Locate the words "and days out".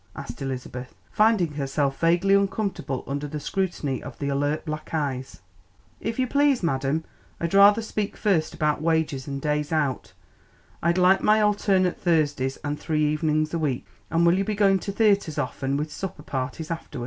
9.27-10.13